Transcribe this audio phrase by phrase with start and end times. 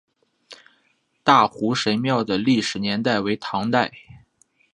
[1.23, 3.91] 大湖神庙的历史年代为唐代。